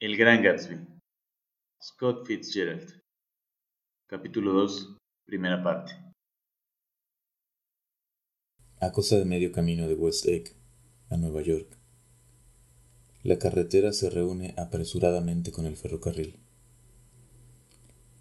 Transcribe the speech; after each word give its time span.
El 0.00 0.16
Gran 0.16 0.44
Gatsby. 0.44 0.78
Scott 1.82 2.24
Fitzgerald. 2.24 3.02
Capítulo 4.06 4.52
2, 4.52 4.96
primera 5.24 5.60
parte. 5.60 5.92
A 8.78 8.92
cosa 8.92 9.18
de 9.18 9.24
medio 9.24 9.50
camino 9.50 9.88
de 9.88 9.94
West 9.94 10.24
Egg, 10.26 10.54
a 11.10 11.16
Nueva 11.16 11.42
York, 11.42 11.76
la 13.24 13.40
carretera 13.40 13.92
se 13.92 14.08
reúne 14.08 14.54
apresuradamente 14.56 15.50
con 15.50 15.66
el 15.66 15.76
ferrocarril 15.76 16.38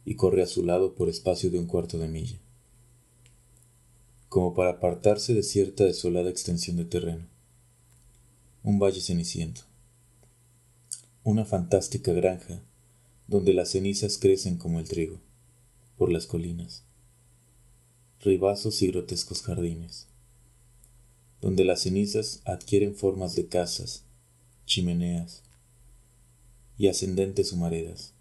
y 0.03 0.15
corre 0.15 0.41
a 0.41 0.47
su 0.47 0.65
lado 0.65 0.95
por 0.95 1.09
espacio 1.09 1.51
de 1.51 1.59
un 1.59 1.67
cuarto 1.67 1.99
de 1.99 2.07
milla, 2.07 2.39
como 4.29 4.55
para 4.55 4.71
apartarse 4.71 5.35
de 5.35 5.43
cierta 5.43 5.83
desolada 5.83 6.31
extensión 6.31 6.77
de 6.77 6.85
terreno, 6.85 7.27
un 8.63 8.79
valle 8.79 8.99
ceniciento 8.99 9.66
una 11.27 11.43
fantástica 11.43 12.13
granja 12.13 12.63
donde 13.27 13.53
las 13.53 13.71
cenizas 13.71 14.17
crecen 14.17 14.55
como 14.55 14.79
el 14.79 14.87
trigo 14.87 15.19
por 15.97 16.09
las 16.09 16.25
colinas, 16.25 16.85
ribazos 18.21 18.81
y 18.81 18.87
grotescos 18.87 19.41
jardines, 19.41 20.07
donde 21.41 21.65
las 21.65 21.81
cenizas 21.81 22.41
adquieren 22.45 22.95
formas 22.95 23.35
de 23.35 23.49
casas, 23.49 24.05
chimeneas 24.65 25.43
y 26.77 26.87
ascendentes 26.87 27.51
humaredas. 27.51 28.13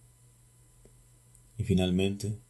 Y 1.59 1.63
finalmente, 1.63 2.41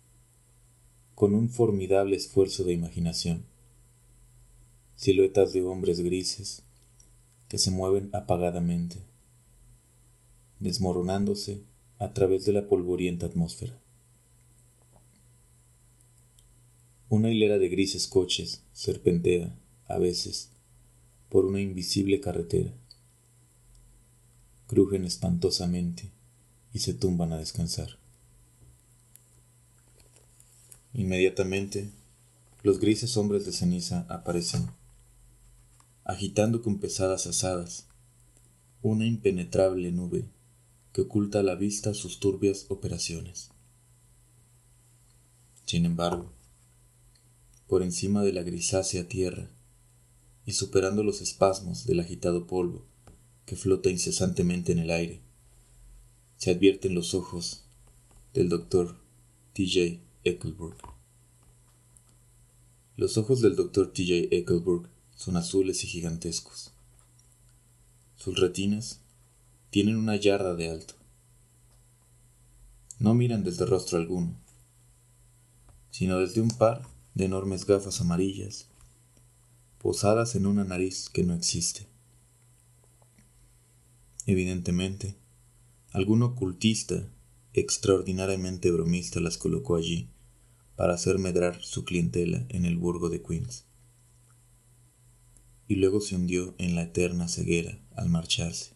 con 1.15 1.35
un 1.35 1.51
formidable 1.51 2.17
esfuerzo 2.17 2.65
de 2.65 2.73
imaginación, 2.73 3.45
siluetas 4.95 5.53
de 5.53 5.61
hombres 5.61 6.01
grises 6.01 6.63
que 7.47 7.59
se 7.59 7.71
mueven 7.71 8.09
apagadamente 8.15 9.05
desmoronándose 10.61 11.63
a 11.99 12.13
través 12.13 12.45
de 12.45 12.53
la 12.53 12.69
polvorienta 12.69 13.27
atmósfera. 13.27 13.79
Una 17.09 17.31
hilera 17.31 17.59
de 17.59 17.69
grises 17.69 18.07
coches 18.07 18.63
serpentea, 18.73 19.55
a 19.87 19.99
veces, 19.99 20.51
por 21.29 21.45
una 21.45 21.61
invisible 21.61 22.21
carretera. 22.21 22.73
Crujen 24.67 25.05
espantosamente 25.05 26.11
y 26.73 26.81
se 26.81 26.95
tumban 26.95 27.33
a 27.33 27.39
descansar. 27.39 27.99
Inmediatamente, 30.95 31.91
los 32.63 32.81
grises 32.81 33.17
hombres 33.17 33.47
de 33.47 33.53
ceniza 33.53 34.07
aparecen, 34.09 34.67
agitando 36.05 36.63
con 36.63 36.79
pesadas 36.79 37.27
asadas 37.27 37.87
una 38.83 39.07
impenetrable 39.07 39.93
nube 39.93 40.25
que 40.97 41.03
oculta 41.03 41.41
a 41.41 41.43
la 41.43 41.57
vista 41.57 41.93
sus 41.93 42.21
turbias 42.21 42.65
operaciones. 42.71 43.51
Sin 45.67 45.85
embargo, 45.85 46.33
por 47.67 47.83
encima 47.83 48.23
de 48.23 48.33
la 48.33 48.43
grisácea 48.43 49.07
tierra 49.07 49.51
y 50.47 50.53
superando 50.53 51.03
los 51.03 51.21
espasmos 51.21 51.85
del 51.85 52.01
agitado 52.01 52.47
polvo 52.47 52.87
que 53.45 53.57
flota 53.57 53.91
incesantemente 53.91 54.73
en 54.73 54.79
el 54.79 54.91
aire, 54.91 55.21
se 56.39 56.53
advierten 56.53 56.95
los 56.95 57.13
ojos 57.13 57.67
del 58.33 58.49
doctor 58.49 58.97
T.J. 59.53 60.03
Ecclesburg. 60.25 60.79
Los 62.97 63.19
ojos 63.19 63.43
del 63.43 63.55
doctor 63.55 63.93
T.J. 63.93 64.35
Ecclesburg 64.35 64.89
son 65.15 65.37
azules 65.37 65.85
y 65.85 65.89
gigantescos. 65.89 66.73
Sus 68.15 68.41
retinas 68.41 69.03
tienen 69.71 69.97
una 69.97 70.17
yarda 70.17 70.55
de 70.55 70.71
alto. 70.71 70.95
No 72.99 73.15
miran 73.15 73.45
desde 73.45 73.67
rostro 73.67 73.99
alguno, 73.99 74.35
sino 75.91 76.19
desde 76.19 76.41
un 76.41 76.51
par 76.51 76.83
de 77.15 77.25
enormes 77.25 77.67
gafas 77.67 78.01
amarillas, 78.01 78.69
posadas 79.79 80.35
en 80.35 80.47
una 80.47 80.65
nariz 80.65 81.11
que 81.11 81.25
no 81.25 81.35
existe. 81.35 81.87
Evidentemente, 84.25 85.17
algún 85.93 86.23
ocultista 86.23 87.09
extraordinariamente 87.53 88.71
bromista 88.71 89.21
las 89.21 89.37
colocó 89.39 89.77
allí 89.77 90.09
para 90.75 90.95
hacer 90.95 91.19
medrar 91.19 91.63
su 91.63 91.85
clientela 91.85 92.45
en 92.49 92.65
el 92.65 92.77
burgo 92.77 93.09
de 93.09 93.23
Queens. 93.23 93.65
Y 95.69 95.77
luego 95.77 96.01
se 96.01 96.15
hundió 96.15 96.55
en 96.59 96.75
la 96.75 96.83
eterna 96.83 97.29
ceguera 97.29 97.79
al 97.95 98.09
marcharse 98.09 98.76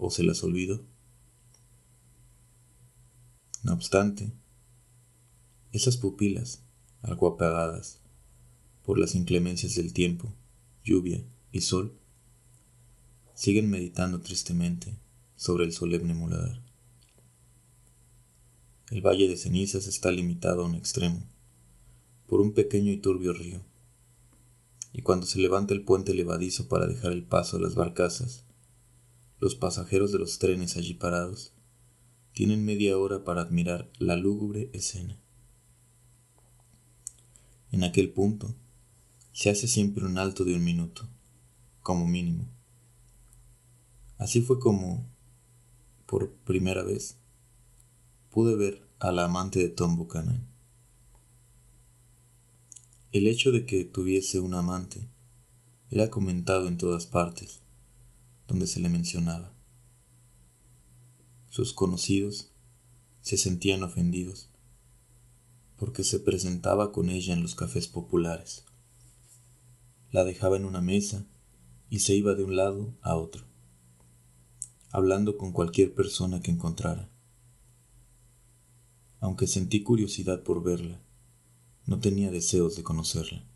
o 0.00 0.10
se 0.10 0.24
las 0.24 0.42
olvidó. 0.42 0.84
No 3.62 3.74
obstante, 3.74 4.32
esas 5.72 5.98
pupilas, 5.98 6.64
algo 7.02 7.28
apagadas 7.28 8.00
por 8.84 8.98
las 8.98 9.14
inclemencias 9.14 9.74
del 9.74 9.92
tiempo, 9.92 10.34
lluvia 10.82 11.22
y 11.52 11.60
sol, 11.60 11.98
siguen 13.34 13.70
meditando 13.70 14.20
tristemente 14.20 14.98
sobre 15.36 15.64
el 15.64 15.72
solemne 15.72 16.14
muladar. 16.14 16.62
El 18.90 19.02
valle 19.02 19.28
de 19.28 19.36
cenizas 19.36 19.86
está 19.86 20.10
limitado 20.10 20.62
a 20.62 20.66
un 20.66 20.74
extremo 20.74 21.22
por 22.26 22.40
un 22.40 22.52
pequeño 22.52 22.90
y 22.90 22.96
turbio 22.96 23.32
río, 23.32 23.60
y 24.92 25.02
cuando 25.02 25.26
se 25.26 25.38
levanta 25.38 25.74
el 25.74 25.84
puente 25.84 26.14
levadizo 26.14 26.68
para 26.68 26.86
dejar 26.86 27.12
el 27.12 27.24
paso 27.24 27.56
a 27.56 27.60
las 27.60 27.74
barcazas, 27.74 28.44
los 29.40 29.54
pasajeros 29.54 30.12
de 30.12 30.18
los 30.18 30.38
trenes 30.38 30.76
allí 30.76 30.92
parados 30.92 31.54
tienen 32.34 32.64
media 32.64 32.98
hora 32.98 33.24
para 33.24 33.40
admirar 33.40 33.90
la 33.98 34.16
lúgubre 34.16 34.70
escena. 34.74 35.18
En 37.72 37.82
aquel 37.82 38.12
punto 38.12 38.54
se 39.32 39.48
hace 39.48 39.66
siempre 39.66 40.04
un 40.04 40.18
alto 40.18 40.44
de 40.44 40.54
un 40.54 40.62
minuto, 40.62 41.08
como 41.82 42.06
mínimo. 42.06 42.46
Así 44.18 44.42
fue 44.42 44.60
como, 44.60 45.08
por 46.04 46.32
primera 46.44 46.82
vez, 46.82 47.16
pude 48.28 48.54
ver 48.56 48.86
a 48.98 49.10
la 49.10 49.24
amante 49.24 49.58
de 49.58 49.70
Tom 49.70 49.96
Buchanan. 49.96 50.46
El 53.12 53.26
hecho 53.26 53.52
de 53.52 53.64
que 53.64 53.84
tuviese 53.84 54.38
un 54.38 54.52
amante 54.52 55.08
era 55.90 56.10
comentado 56.10 56.68
en 56.68 56.76
todas 56.76 57.06
partes 57.06 57.62
donde 58.50 58.66
se 58.66 58.80
le 58.80 58.88
mencionaba. 58.88 59.54
Sus 61.50 61.72
conocidos 61.72 62.50
se 63.20 63.36
sentían 63.36 63.84
ofendidos 63.84 64.50
porque 65.76 66.02
se 66.02 66.18
presentaba 66.18 66.90
con 66.90 67.10
ella 67.10 67.32
en 67.32 67.42
los 67.42 67.54
cafés 67.54 67.86
populares. 67.86 68.64
La 70.10 70.24
dejaba 70.24 70.56
en 70.56 70.64
una 70.64 70.80
mesa 70.80 71.28
y 71.90 72.00
se 72.00 72.16
iba 72.16 72.34
de 72.34 72.42
un 72.42 72.56
lado 72.56 72.98
a 73.02 73.14
otro, 73.14 73.46
hablando 74.90 75.38
con 75.38 75.52
cualquier 75.52 75.94
persona 75.94 76.42
que 76.42 76.50
encontrara. 76.50 77.08
Aunque 79.20 79.46
sentí 79.46 79.84
curiosidad 79.84 80.42
por 80.42 80.64
verla, 80.64 81.00
no 81.86 82.00
tenía 82.00 82.32
deseos 82.32 82.74
de 82.74 82.82
conocerla. 82.82 83.46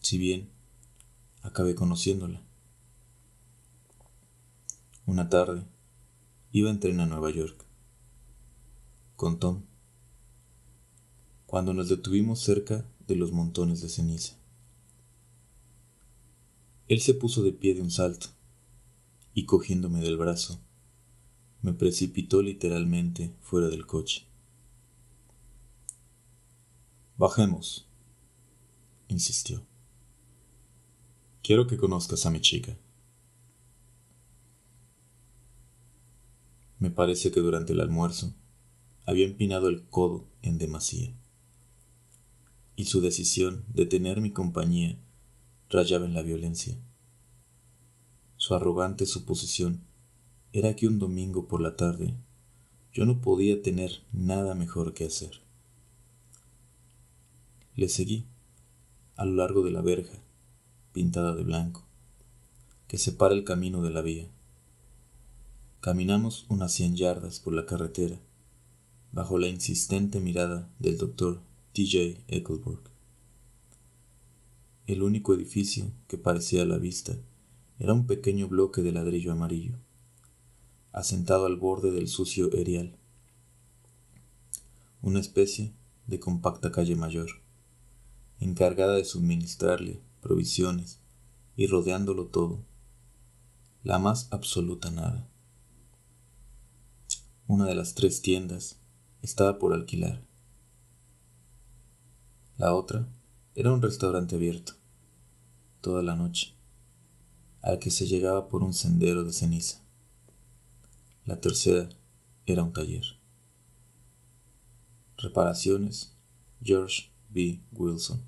Si 0.00 0.18
bien 0.18 0.50
acabé 1.42 1.76
conociéndola. 1.76 2.47
Una 5.08 5.30
tarde, 5.30 5.64
iba 6.52 6.68
en 6.68 6.80
tren 6.80 7.00
a 7.00 7.06
Nueva 7.06 7.30
York, 7.30 7.64
con 9.16 9.38
Tom, 9.38 9.62
cuando 11.46 11.72
nos 11.72 11.88
detuvimos 11.88 12.40
cerca 12.40 12.86
de 13.06 13.16
los 13.16 13.32
montones 13.32 13.80
de 13.80 13.88
ceniza. 13.88 14.36
Él 16.88 17.00
se 17.00 17.14
puso 17.14 17.42
de 17.42 17.52
pie 17.52 17.74
de 17.74 17.80
un 17.80 17.90
salto 17.90 18.26
y 19.32 19.46
cogiéndome 19.46 20.02
del 20.02 20.18
brazo, 20.18 20.60
me 21.62 21.72
precipitó 21.72 22.42
literalmente 22.42 23.34
fuera 23.40 23.68
del 23.68 23.86
coche. 23.86 24.26
Bajemos, 27.16 27.88
insistió. 29.08 29.64
Quiero 31.42 31.66
que 31.66 31.78
conozcas 31.78 32.26
a 32.26 32.30
mi 32.30 32.42
chica. 32.42 32.76
Me 36.78 36.90
parece 36.90 37.32
que 37.32 37.40
durante 37.40 37.72
el 37.72 37.80
almuerzo 37.80 38.34
había 39.04 39.26
empinado 39.26 39.68
el 39.68 39.82
codo 39.88 40.26
en 40.42 40.58
demasía, 40.58 41.12
y 42.76 42.84
su 42.84 43.00
decisión 43.00 43.64
de 43.72 43.86
tener 43.86 44.20
mi 44.20 44.30
compañía 44.30 44.96
rayaba 45.70 46.06
en 46.06 46.14
la 46.14 46.22
violencia. 46.22 46.76
Su 48.36 48.54
arrogante 48.54 49.06
suposición 49.06 49.80
era 50.52 50.76
que 50.76 50.86
un 50.86 51.00
domingo 51.00 51.48
por 51.48 51.60
la 51.60 51.74
tarde 51.74 52.14
yo 52.92 53.04
no 53.04 53.20
podía 53.20 53.60
tener 53.60 54.02
nada 54.12 54.54
mejor 54.54 54.94
que 54.94 55.04
hacer. 55.04 55.40
Le 57.74 57.88
seguí 57.88 58.24
a 59.16 59.24
lo 59.24 59.34
largo 59.34 59.62
de 59.62 59.72
la 59.72 59.82
verja, 59.82 60.18
pintada 60.92 61.34
de 61.34 61.42
blanco, 61.42 61.84
que 62.86 62.98
separa 62.98 63.34
el 63.34 63.44
camino 63.44 63.82
de 63.82 63.90
la 63.90 64.00
vía 64.00 64.28
Caminamos 65.80 66.44
unas 66.48 66.72
cien 66.72 66.96
yardas 66.96 67.38
por 67.38 67.52
la 67.52 67.64
carretera, 67.64 68.18
bajo 69.12 69.38
la 69.38 69.46
insistente 69.46 70.18
mirada 70.18 70.68
del 70.80 70.98
doctor 70.98 71.40
T.J. 71.72 72.20
Ecclesburg. 72.26 72.80
El 74.88 75.04
único 75.04 75.34
edificio 75.34 75.92
que 76.08 76.18
parecía 76.18 76.62
a 76.62 76.66
la 76.66 76.78
vista 76.78 77.14
era 77.78 77.92
un 77.92 78.08
pequeño 78.08 78.48
bloque 78.48 78.82
de 78.82 78.90
ladrillo 78.90 79.30
amarillo, 79.30 79.76
asentado 80.90 81.46
al 81.46 81.54
borde 81.54 81.92
del 81.92 82.08
sucio 82.08 82.52
erial, 82.54 82.96
una 85.00 85.20
especie 85.20 85.72
de 86.08 86.18
compacta 86.18 86.72
calle 86.72 86.96
mayor, 86.96 87.30
encargada 88.40 88.96
de 88.96 89.04
suministrarle 89.04 90.00
provisiones 90.22 90.98
y 91.56 91.68
rodeándolo 91.68 92.26
todo, 92.26 92.64
la 93.84 94.00
más 94.00 94.26
absoluta 94.32 94.90
nada. 94.90 95.27
Una 97.48 97.64
de 97.64 97.74
las 97.74 97.94
tres 97.94 98.20
tiendas 98.20 98.78
estaba 99.22 99.58
por 99.58 99.72
alquilar. 99.72 100.22
La 102.58 102.74
otra 102.74 103.08
era 103.54 103.72
un 103.72 103.80
restaurante 103.80 104.36
abierto, 104.36 104.74
toda 105.80 106.02
la 106.02 106.14
noche, 106.14 106.52
al 107.62 107.78
que 107.78 107.90
se 107.90 108.06
llegaba 108.06 108.48
por 108.48 108.62
un 108.62 108.74
sendero 108.74 109.24
de 109.24 109.32
ceniza. 109.32 109.82
La 111.24 111.40
tercera 111.40 111.88
era 112.44 112.62
un 112.62 112.74
taller. 112.74 113.16
Reparaciones 115.16 116.14
George 116.62 117.10
B. 117.30 117.62
Wilson. 117.72 118.20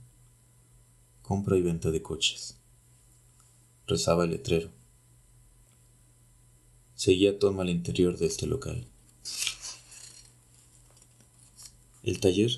Compra 1.21 1.59
y 1.59 1.61
venta 1.61 1.91
de 1.91 2.01
coches. 2.01 2.59
Rezaba 3.87 4.25
el 4.25 4.31
letrero. 4.31 4.71
Seguía 6.95 7.39
Tom 7.39 7.61
al 7.61 7.69
interior 7.69 8.17
de 8.17 8.25
este 8.25 8.47
local. 8.47 8.87
El 12.03 12.19
taller 12.19 12.51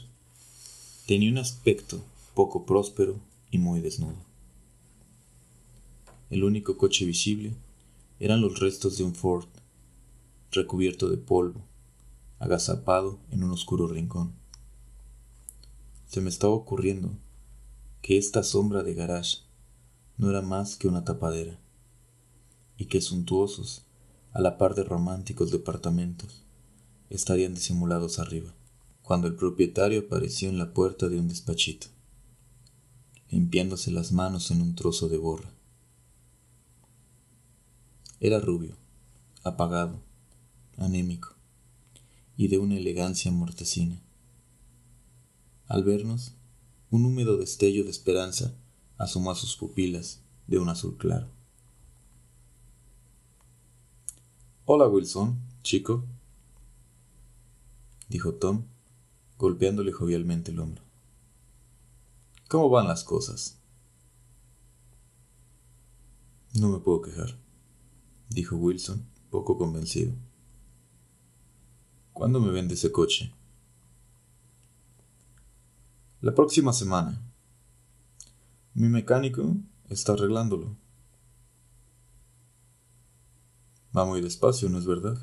tenía 1.08 1.28
un 1.28 1.38
aspecto 1.38 2.00
poco 2.32 2.64
próspero 2.64 3.18
y 3.50 3.58
muy 3.58 3.80
desnudo. 3.80 4.24
El 6.30 6.44
único 6.44 6.78
coche 6.78 7.04
visible 7.04 7.52
eran 8.20 8.40
los 8.40 8.60
restos 8.60 8.98
de 8.98 9.04
un 9.04 9.16
Ford, 9.16 9.48
recubierto 10.52 11.10
de 11.10 11.16
polvo, 11.16 11.60
agazapado 12.38 13.18
en 13.32 13.42
un 13.42 13.50
oscuro 13.50 13.88
rincón. 13.88 14.32
Se 16.06 16.20
me 16.20 16.28
estaba 16.28 16.52
ocurriendo 16.52 17.10
que 18.00 18.18
esta 18.18 18.44
sombra 18.44 18.84
de 18.84 18.94
garage 18.94 19.38
no 20.18 20.30
era 20.30 20.42
más 20.42 20.76
que 20.76 20.86
una 20.86 21.04
tapadera, 21.04 21.58
y 22.78 22.84
que 22.84 23.00
suntuosos, 23.00 23.82
a 24.32 24.40
la 24.40 24.56
par 24.56 24.76
de 24.76 24.84
románticos 24.84 25.50
departamentos, 25.50 26.44
estarían 27.10 27.54
disimulados 27.54 28.20
arriba 28.20 28.54
cuando 29.02 29.26
el 29.26 29.34
propietario 29.34 30.00
apareció 30.00 30.48
en 30.48 30.58
la 30.58 30.72
puerta 30.72 31.08
de 31.08 31.18
un 31.18 31.28
despachito, 31.28 31.88
limpiándose 33.30 33.90
las 33.90 34.12
manos 34.12 34.50
en 34.50 34.62
un 34.62 34.74
trozo 34.74 35.08
de 35.08 35.18
borra. 35.18 35.52
Era 38.20 38.38
rubio, 38.38 38.76
apagado, 39.42 40.00
anémico 40.76 41.34
y 42.36 42.48
de 42.48 42.58
una 42.58 42.76
elegancia 42.76 43.30
mortecina. 43.32 44.00
Al 45.66 45.84
vernos, 45.84 46.34
un 46.90 47.04
húmedo 47.04 47.36
destello 47.36 47.84
de 47.84 47.90
esperanza 47.90 48.54
asomó 48.98 49.30
a 49.30 49.34
sus 49.34 49.56
pupilas 49.56 50.22
de 50.46 50.58
un 50.58 50.68
azul 50.68 50.96
claro. 50.96 51.28
Hola 54.64 54.86
Wilson, 54.86 55.40
chico, 55.62 56.04
dijo 58.08 58.34
Tom 58.34 58.64
golpeándole 59.42 59.90
jovialmente 59.90 60.52
el 60.52 60.60
hombro. 60.60 60.84
¿Cómo 62.48 62.70
van 62.70 62.86
las 62.86 63.02
cosas? 63.02 63.58
No 66.54 66.68
me 66.68 66.78
puedo 66.78 67.02
quejar, 67.02 67.36
dijo 68.28 68.54
Wilson, 68.54 69.04
poco 69.30 69.58
convencido. 69.58 70.14
¿Cuándo 72.12 72.38
me 72.38 72.52
vende 72.52 72.74
ese 72.74 72.92
coche? 72.92 73.34
La 76.20 76.36
próxima 76.36 76.72
semana. 76.72 77.20
Mi 78.74 78.88
mecánico 78.88 79.56
está 79.88 80.12
arreglándolo. 80.12 80.76
Va 83.96 84.04
muy 84.04 84.20
despacio, 84.20 84.68
¿no 84.68 84.78
es 84.78 84.86
verdad? 84.86 85.18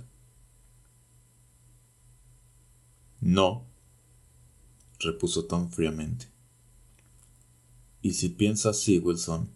No, 3.21 3.68
repuso 4.99 5.45
Tom 5.45 5.69
fríamente. 5.69 6.27
Y 8.01 8.13
si 8.13 8.29
piensa 8.29 8.69
así, 8.69 8.99
Wilson, 8.99 9.49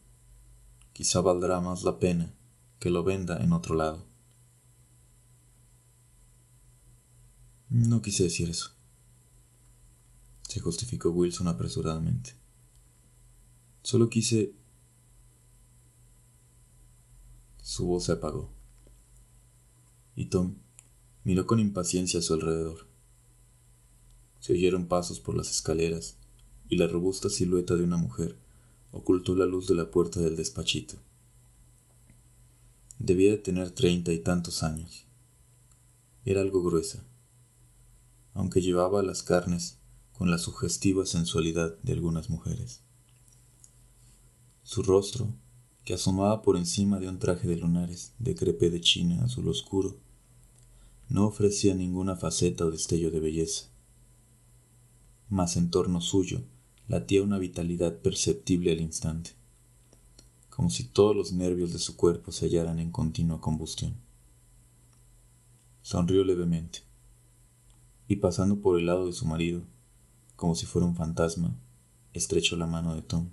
quizá 0.91 1.21
valdrá 1.21 1.61
más 1.61 1.83
la 1.83 1.99
pena 1.99 2.33
que 2.79 2.89
lo 2.89 3.03
venda 3.03 3.41
en 3.41 3.53
otro 3.53 3.75
lado. 3.75 4.05
No 7.69 8.01
quise 8.01 8.23
decir 8.23 8.49
eso, 8.49 8.71
se 10.47 10.59
justificó 10.59 11.09
Wilson 11.09 11.47
apresuradamente. 11.47 12.35
Solo 13.81 14.09
quise... 14.09 14.53
Su 17.61 17.87
voz 17.87 18.03
se 18.03 18.11
apagó, 18.11 18.51
y 20.15 20.25
Tom 20.25 20.55
miró 21.23 21.47
con 21.47 21.59
impaciencia 21.59 22.19
a 22.19 22.21
su 22.21 22.33
alrededor. 22.33 22.92
Se 24.43 24.51
oyeron 24.51 24.87
pasos 24.87 25.21
por 25.21 25.37
las 25.37 25.49
escaleras, 25.49 26.17
y 26.67 26.75
la 26.75 26.85
robusta 26.85 27.29
silueta 27.29 27.77
de 27.77 27.85
una 27.85 27.95
mujer 27.95 28.35
ocultó 28.91 29.37
la 29.37 29.45
luz 29.45 29.67
de 29.67 29.73
la 29.73 29.89
puerta 29.89 30.19
del 30.19 30.35
despachito. 30.35 30.95
Debía 32.99 33.31
de 33.31 33.37
tener 33.37 33.71
treinta 33.71 34.11
y 34.11 34.19
tantos 34.19 34.61
años. 34.61 35.05
Era 36.25 36.41
algo 36.41 36.61
gruesa, 36.61 37.05
aunque 38.33 38.61
llevaba 38.61 39.01
las 39.01 39.23
carnes 39.23 39.77
con 40.11 40.29
la 40.29 40.37
sugestiva 40.37 41.05
sensualidad 41.05 41.77
de 41.81 41.93
algunas 41.93 42.29
mujeres. 42.29 42.81
Su 44.63 44.83
rostro, 44.83 45.33
que 45.85 45.93
asomaba 45.93 46.41
por 46.41 46.57
encima 46.57 46.99
de 46.99 47.07
un 47.07 47.17
traje 47.17 47.47
de 47.47 47.55
lunares 47.55 48.11
de 48.19 48.35
crepe 48.35 48.69
de 48.69 48.81
china 48.81 49.23
azul 49.23 49.47
oscuro, 49.47 50.01
no 51.07 51.27
ofrecía 51.27 51.75
ninguna 51.75 52.17
faceta 52.17 52.65
o 52.65 52.71
destello 52.71 53.09
de 53.09 53.21
belleza 53.21 53.72
mas 55.33 55.57
en 55.57 55.71
torno 55.71 55.99
suyo 55.99 56.43
latía 56.87 57.23
una 57.23 57.39
vitalidad 57.39 57.97
perceptible 57.97 58.71
al 58.71 58.81
instante, 58.81 59.31
como 60.51 60.69
si 60.69 60.83
todos 60.83 61.15
los 61.15 61.33
nervios 61.33 61.73
de 61.73 61.79
su 61.79 61.95
cuerpo 61.95 62.31
se 62.31 62.45
hallaran 62.45 62.77
en 62.77 62.91
continua 62.91 63.41
combustión. 63.41 63.95
Sonrió 65.81 66.23
levemente, 66.23 66.83
y 68.07 68.17
pasando 68.17 68.61
por 68.61 68.77
el 68.77 68.85
lado 68.85 69.07
de 69.07 69.13
su 69.13 69.25
marido, 69.25 69.63
como 70.35 70.53
si 70.53 70.67
fuera 70.67 70.85
un 70.85 70.95
fantasma, 70.95 71.59
estrechó 72.13 72.55
la 72.55 72.67
mano 72.67 72.93
de 72.93 73.01
Tom. 73.01 73.29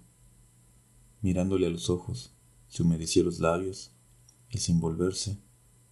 Mirándole 1.20 1.66
a 1.66 1.70
los 1.70 1.90
ojos, 1.90 2.32
se 2.68 2.82
humedeció 2.82 3.24
los 3.24 3.40
labios 3.40 3.90
y 4.48 4.56
sin 4.56 4.80
volverse, 4.80 5.36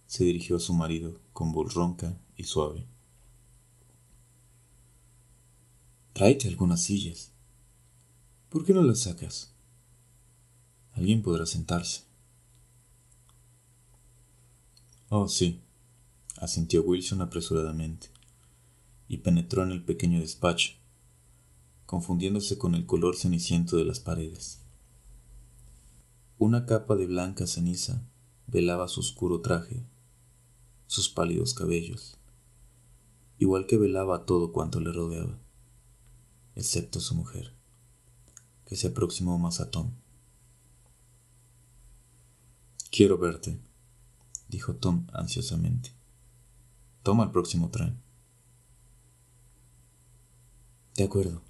se 0.07 0.23
dirigió 0.23 0.55
a 0.55 0.59
su 0.59 0.73
marido 0.73 1.19
con 1.33 1.51
voz 1.51 1.75
ronca 1.75 2.19
y 2.35 2.45
suave. 2.45 2.87
Tráete 6.19 6.49
algunas 6.49 6.81
sillas. 6.81 7.31
¿Por 8.49 8.65
qué 8.65 8.73
no 8.73 8.83
las 8.83 9.03
sacas? 9.03 9.53
Alguien 10.91 11.21
podrá 11.21 11.45
sentarse. 11.45 12.01
Oh, 15.07 15.29
sí, 15.29 15.61
asintió 16.35 16.83
Wilson 16.83 17.21
apresuradamente, 17.21 18.09
y 19.07 19.19
penetró 19.19 19.63
en 19.63 19.71
el 19.71 19.81
pequeño 19.81 20.19
despacho, 20.19 20.73
confundiéndose 21.85 22.57
con 22.57 22.75
el 22.75 22.85
color 22.85 23.15
ceniciento 23.15 23.77
de 23.77 23.85
las 23.85 24.01
paredes. 24.01 24.59
Una 26.37 26.65
capa 26.65 26.97
de 26.97 27.05
blanca 27.05 27.47
ceniza 27.47 28.05
velaba 28.45 28.89
su 28.89 28.99
oscuro 28.99 29.39
traje, 29.39 29.85
sus 30.85 31.07
pálidos 31.07 31.53
cabellos, 31.53 32.17
igual 33.37 33.67
que 33.67 33.77
velaba 33.77 34.25
todo 34.25 34.51
cuanto 34.51 34.81
le 34.81 34.91
rodeaba 34.91 35.39
excepto 36.59 36.99
su 36.99 37.15
mujer, 37.15 37.53
que 38.65 38.75
se 38.75 38.87
aproximó 38.87 39.39
más 39.39 39.61
a 39.61 39.71
Tom. 39.71 39.91
Quiero 42.91 43.17
verte, 43.17 43.59
dijo 44.49 44.75
Tom 44.75 45.07
ansiosamente. 45.13 45.93
Toma 47.01 47.23
el 47.23 47.31
próximo 47.31 47.69
tren. 47.69 48.01
De 50.95 51.05
acuerdo. 51.05 51.41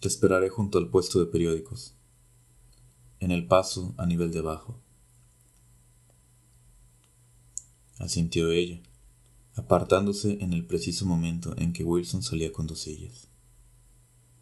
Te 0.00 0.08
esperaré 0.08 0.48
junto 0.48 0.78
al 0.78 0.88
puesto 0.88 1.20
de 1.20 1.26
periódicos, 1.26 1.94
en 3.20 3.32
el 3.32 3.46
paso 3.46 3.94
a 3.98 4.06
nivel 4.06 4.32
de 4.32 4.38
abajo. 4.38 4.80
asintió 7.98 8.52
ella, 8.52 8.80
apartándose 9.58 10.38
en 10.40 10.52
el 10.52 10.64
preciso 10.64 11.04
momento 11.04 11.54
en 11.58 11.72
que 11.72 11.84
Wilson 11.84 12.22
salía 12.22 12.52
con 12.52 12.66
dos 12.66 12.80
sillas. 12.80 13.28